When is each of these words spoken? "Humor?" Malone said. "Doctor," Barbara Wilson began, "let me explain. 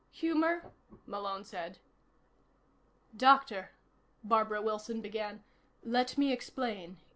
"Humor?" 0.13 0.71
Malone 1.05 1.43
said. 1.43 1.77
"Doctor," 3.15 3.69
Barbara 4.23 4.59
Wilson 4.59 4.99
began, 4.99 5.43
"let 5.83 6.17
me 6.17 6.33
explain. 6.33 6.97